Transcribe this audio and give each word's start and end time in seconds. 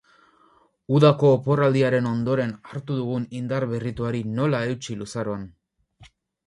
Udako 0.99 1.29
oporraldiaren 1.37 2.09
ondoren 2.13 2.55
hartu 2.71 2.99
dugun 3.03 3.29
indarberrituari 3.41 4.27
nola 4.41 4.67
eutsi 4.71 4.99
luzaroan. 5.05 5.47